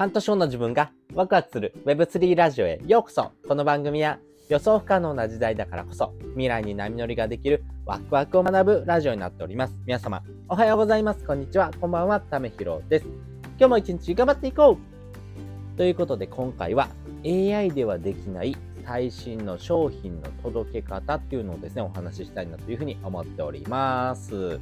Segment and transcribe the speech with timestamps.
[0.00, 4.18] 半年後の自分がワクワクする Web3 ラジオへようこそこの番組は
[4.48, 9.76] 予想不可能な時代だからこそ未来に波乗りができるワクワクを学ぶラジオになっております。
[9.84, 11.22] 皆様おはようございます。
[11.26, 11.70] こんにちは。
[11.78, 12.18] こんばんは。
[12.18, 13.06] ためひろです。
[13.58, 14.78] 今日も一日頑張っていこ
[15.74, 16.88] うということで今回は
[17.26, 18.56] AI ではできない
[18.86, 24.58] 最新の商品の届け方っていうのをですね、お話ししたいなというふうに思っております。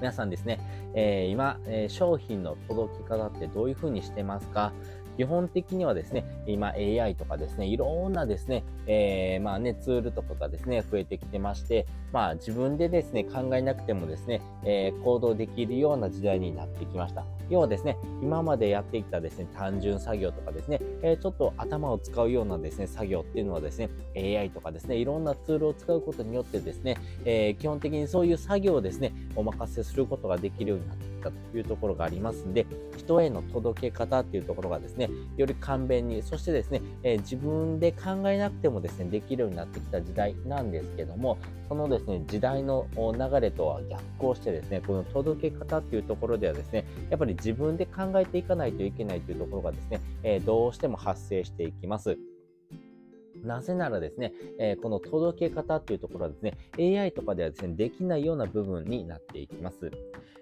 [0.00, 0.60] 皆さんですね、
[0.94, 4.72] えー、今、え、商品の届き方ってどういうふうにしてますか？
[5.16, 17.24] 基本的にはですね、今 AI とかですね、いろんなですね、えー、まあね、ツールとかがですね、増えてきてまして、まあ自分でですね、考えなくてもですね、えー、行動できるような時代になってきました。
[17.50, 52.18] 要はですね、今までやってきたですね、単純作業とかですね、え、ちょっと頭を使うようなですね、作業っていうのはですね、AI とかですね、いろんなツールを使うことによってですね、え基本的にそういう作業をですね、お任せすることができるようになってきたというところがありますんで、人への届け方っていうところがですね、より簡便に、そしてですね、え、自分で考えなくてもですね、できるようになってきた時代なんですけども、そのですね、時代の流れとは逆行してですね、この届け方っていうところではですね、やっぱり自分で考えていかないといけないというところがですね、え、どうしても発生していきます。
[53.44, 59.90] なぜならですね、えー、この届け方っていうところはですね、AI とかではですね、できないような部分になっていきます。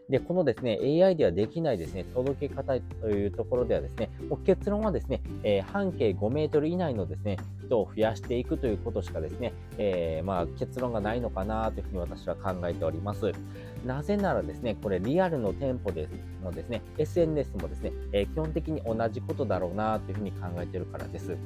[0.09, 4.11] で、このですね、AI ではできないですね、届け方というところではですね、
[4.45, 13.33] 結論はですね、えー、半径5メートル以内のですね、人を増やしていくということしかですね、えー、まあ結論がないのかなというふうに私は考えております。
[13.85, 16.09] なぜならですね、これリアルの店舗で
[16.43, 21.37] もですね、SNS もですね、え、基本的に同じことだろうなというふうに考えているからです。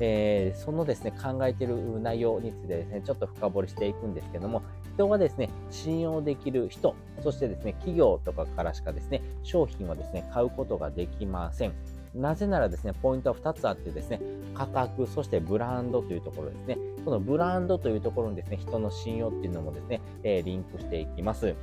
[0.00, 4.62] え、そのですですね、考えている内容についてですね、ちょっと深掘りしていくんですけども、
[4.94, 11.72] 人がですね、信用できる人、そしてですね、企業とかからしかですね、商品はですね、買うことができません。
[12.14, 14.20] なぜならですね、ポイントは2つあってですね、
[14.54, 16.78] 価格、そしてブランドというところですね。
[17.04, 21.54] このブランドというところにですね、人の信用っていうのもですね、えー、リンクしていきます。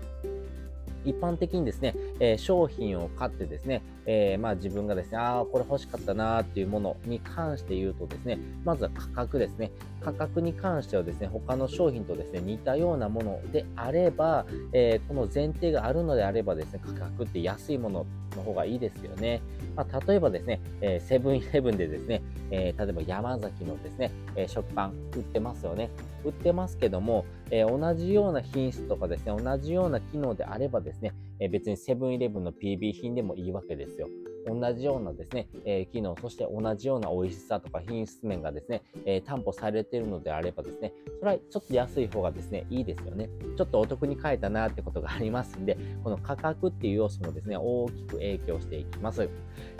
[1.06, 9.72] 一般的にですね、えー、商品を買ってですね、えー、まあ自分がですね、ああ、これ欲しかったなーっていうものに関して言うとですね、まずは価格ですね。
[10.02, 19.42] 価格に関してはですね、他の商品とですね、似たようなものであれば、えー、この前提があるのであればですね、価格って安いものの方がいいですよね。
[19.76, 22.22] まあ、例えばですね、えセブンイレブンでですね、
[22.52, 25.90] え例えば山崎のですね、え食パン売ってますよね。
[26.24, 27.26] 売ってますけども、
[27.56, 34.10] え同じような品質とかですね、同じような機能であればですね、え別にセブンイレブンの PB 品でもいいわけですよ。
[34.46, 43.30] 同じようなですね、え、機能、そして同じような美味しさとか品質面がですね、え、担保されているのであればですね、それはちょっと安い方がですね、いいですよね。
[43.58, 49.30] ちょっとお得に買えたなってことがありますんで、この価格っていう要素もですね、大きく影響していきます。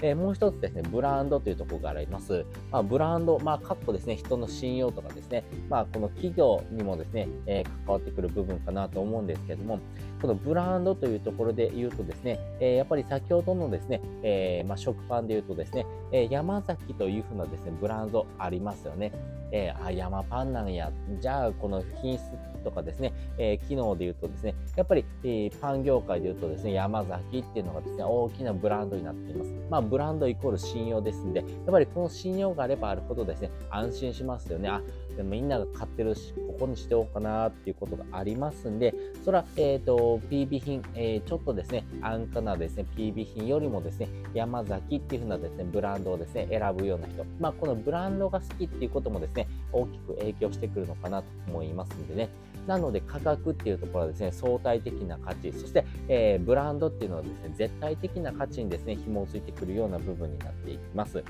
[0.02, 2.46] え、もう一つですね、ブランドというところがあります。
[2.72, 9.80] まあ、ブランド、まあ、かっこですね、人の信用とかですね、まあ、この企業にもですね、え、関わってくる部分かなと思うんですけども、
[10.22, 19.12] このブランドというところで言うとですね、え、やっぱり先ほどのですね、えー、まあ、食パンで言うとですね、え山崎というふうなですね、ブランドありますよね。
[19.54, 20.92] えー、あ、山パンなんや。
[21.22, 22.24] じゃあ、この品質
[22.64, 29.52] とかですね、えー、機能で言うとですね、やっぱり、えー、パン業界で言うとですね、山崎っていうのがですね、大きなブランドになっています。
[29.70, 34.70] まあ、ブランドイコール信用ですんで、やっぱりこの信用があればあるほどですね、安心しますよね。
[34.70, 34.82] あ、
[35.16, 47.24] でもみんなが買ってるし、ここにしておこうかなっていうことがありますんで、それは、えっ、ー、と、PB 品、えー、ちょっとですね、安価なですね、PB 品よりもですね、山崎っていう風なですね、ブランドをですね、選ぶような人。
[47.40, 52.30] まあ、このブランドが好きっていうこともですね、大きく影響してくるのかなと思いますんでね。
[52.68, 61.24] なので価格っていうところはですね、相対的な価値、そして、えー、ブランドっていうのはですね、絶対的な価値にですね、紐をついてくるような部分になっていきます。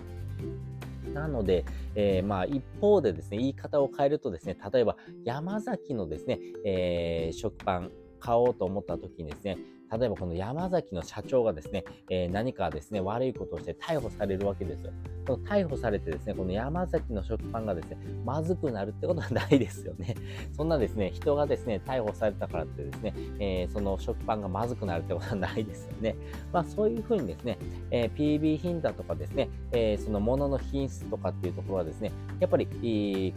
[1.13, 1.65] なので、
[1.95, 7.91] えー、まあ一方でですね、言い方を変えるとですね、例えば山崎のですね、えー、食パン
[8.23, 9.57] 買おうと思った時にですね、
[9.91, 14.91] 例えばこの山崎の社長がですね、えー、何かですね、悪いことをして逮捕されるわけですよ。
[15.27, 20.15] この逮捕されてですね、この山崎の食パンがですね、まずくなるってことはないですよね。
[20.55, 26.15] そんなですね、人がですね、逮捕されたからってですね、えー、その食パンがまずくなるってことはないですよね。
[26.53, 27.57] まあそういうふうにですね、
[27.91, 33.33] えー、PB 品だとかですね、え、そのもの品質とかっていうところはですね、やっぱり、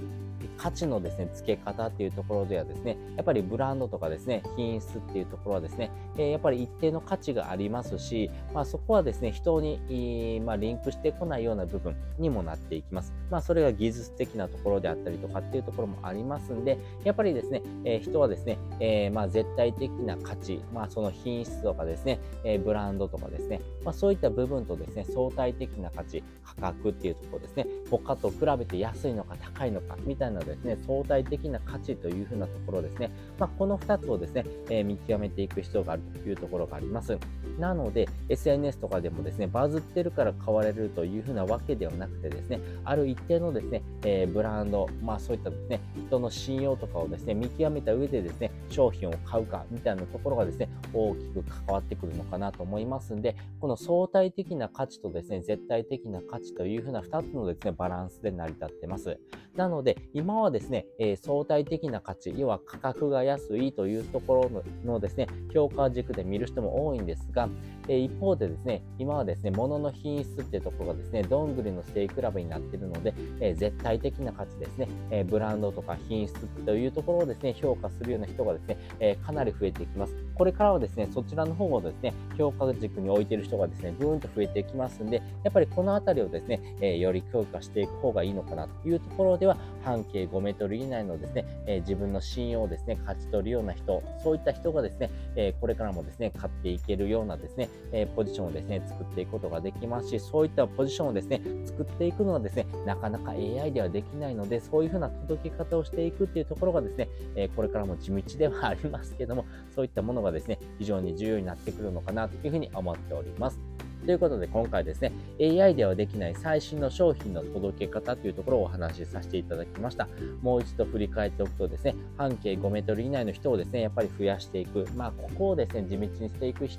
[0.56, 13.12] 価値のですね、付け方っていうところではですね、やっぱりブランドとかですね、品質っていうところはですね、えやっぱり一定の価値がありますし、まあ、そこはですね、人に、まあ、リンクしてこないような部分にもなっていきます。
[13.31, 37.19] まあ、それが技術的なところであったりとかっていうところもありますんで、やっぱりですね、え人はですね、えまあ、絶対的な価値、まあ、その品質とかですね、えブランドとかですね、まあ、そういった部分とですね、相対的な価値、価格っていうところですね、他と比べて安いのか高いのかみたいなですね、相対的な価値というふうなところですね、まあ、この2つをですね、えー、見極めていく必要があるというところがあります。
[37.58, 59.19] なので、SNS とかでもですね、バズってるから買われるというふうなわけではなくてですね、ある一定のですね、えー、ブランド、まあそういったですね、人の信用とかをですね、見極めた上でですね、商品を買うかみたいなところがですね、大きく関わってくるのかなと思いますんで、この相対的な価値とですね、絶対的な価値というふうな2つのですね、バランスで成り立ってます。
[59.54, 67.49] なので、今はですね、え、相対的な価値、要は価格が安いというところのですね、評価軸で見る人も多いんですが、
[67.88, 80.15] え、一方でですね、今はですね、物の品質っていうところがですね、どんぐりの背比べになっているので、え、絶対的な価値ですね、えブランドとか品質というところをですね、評価するような人がですね、えかなり増えていきます。
[80.35, 109.44] これからはですね、そちらの方をですね、評価軸に置いている人がですね、ぐーんと増えていきますんで、やっぱりこのあたりをですね、えより強化していく方がいいのかなというところでは、半径5メートル以内のですね、え自分の信用をですね、勝ち取るような人、そういった人がですね、えこれからもですね、買っていけるようなですね、えポジションをですね、作っていくことができますし、そういったポジションをですね、作っていくのはですね、なかなか AI ではできないので、そういうふうな届け方をしていくっていうところがですね、えこれからも地道ではありますけども、
[109.75, 113.58] そういったものがですね、非常に重要になってくるのかなというふうに思っております。
[114.06, 115.11] ということで今回ですね、
[115.41, 120.08] AI ではできない最新の商品の届け方というところをお話しさせていただきました。
[120.43, 124.87] もう一度振り返っておくとですね、半径5メートル以内の人をですね、やっぱり増やしていく。
[124.94, 126.79] まあ、ここをですね、地道にしていく必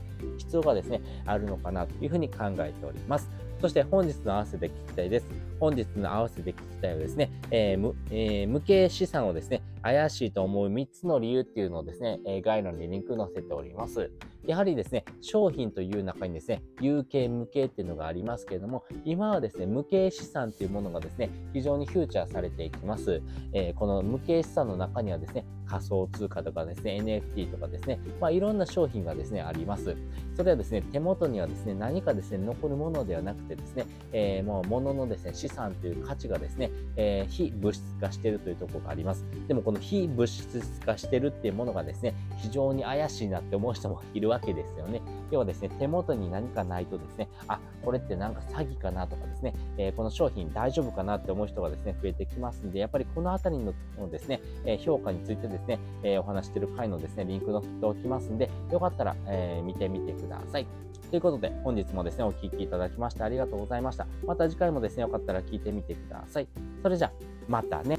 [0.54, 3.30] 要がですね、あるのかなというふうに考えております。
[3.60, 5.28] そして本日の合わせて聞きたいです。
[5.60, 14.12] 本日の合わせて聞きたいはですね、えーえー、無形資産をですね、怪しいと思う3つの理由っていうのをですね、え概要欄にリンク載せております。
[14.46, 23.22] やはりですね、商品という中にですね、有形、無形っていうのがありますけれども、今はですね、無形資産っていうものがですね、非常にフューチャーされていきます。
[23.54, 29.96] えー、この無形資産の中にはですね、仮想通貨とかですね、NFT とかですね、まあ、いろんな商品がですね、あります。
[30.36, 39.26] それはですね、手元にはですね、何かですね、残るものではなくてですね、えー、もう物のですね、資産という価値がですね、えー、非物質化しているというところがあります。
[39.48, 45.02] でもこの非物質化してるっていうものがですね、非常に怪しいなって思う人もいるわけですよね。
[45.32, 53.74] 要はですね、手元に何かないとですね、あ、これってなんか詐欺かなとかですね、えー、この商品大丈夫かなって思う人がですね、増えてきますんで、やっぱりこのあたりの
[54.10, 60.68] ですね、え評価についてですね、えお話してる回のですね、リンク載せておきますんで、よかったら、え見てみてください。
[61.10, 64.08] ということで、本日もですね、お聴きいただきましてありがとうございました。
[64.26, 66.48] また次回もですね、よかったら聞いてみてください。
[66.84, 67.12] それじゃ、
[67.48, 67.98] またね。